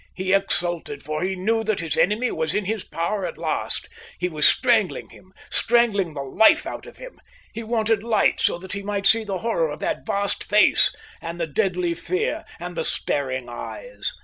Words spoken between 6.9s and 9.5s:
him. He wanted light so that he might see the